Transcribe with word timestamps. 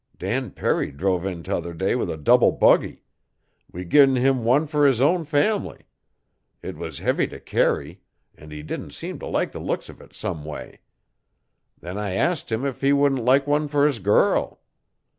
Dan 0.17 0.49
Perry 0.49 0.91
druv 0.91 1.27
in 1.31 1.43
t'other 1.43 1.75
day 1.75 1.93
with 1.93 2.09
a 2.09 2.17
double 2.17 2.51
buggy. 2.51 3.03
We 3.71 3.85
gin 3.85 4.15
him 4.15 4.43
one 4.43 4.65
fer 4.65 4.87
his 4.87 4.99
own 4.99 5.25
fam'ly. 5.25 5.81
It 6.63 6.75
was 6.75 6.97
heavy 6.97 7.27
t'carry 7.27 7.99
an' 8.33 8.49
he 8.49 8.63
didn't 8.63 8.93
seem 8.93 9.19
t' 9.19 9.27
like 9.27 9.51
the 9.51 9.59
looks 9.59 9.89
uv 9.89 10.01
it 10.01 10.15
someway. 10.15 10.79
Then 11.79 11.99
I 11.99 12.13
asked 12.15 12.51
him 12.51 12.65
if 12.65 12.81
he 12.81 12.93
wouldn't 12.93 13.23
like 13.23 13.45
one 13.45 13.67
fer 13.67 13.85
his 13.85 13.99
girl. 13.99 14.61